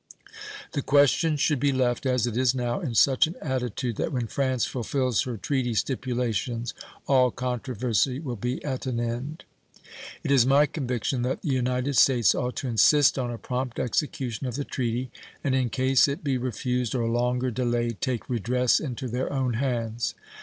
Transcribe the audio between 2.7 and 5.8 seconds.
in such an attitude that when France fulfills her treaty